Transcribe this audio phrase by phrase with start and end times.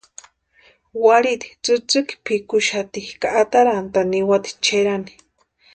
[1.03, 5.11] Warhiti tsïtsïki pʼikuxati ka atarantʼani niwati Cherani.